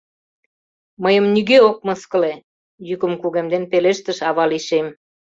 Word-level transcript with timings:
—Мыйым 1.03 1.25
нигӧ 1.33 1.57
ок 1.69 1.77
мыскыле!— 1.87 2.33
йӱкым 2.87 3.13
кугемден 3.21 3.63
пелештыш 3.71 4.17
ава 4.29 4.45
лийшем. 4.51 4.87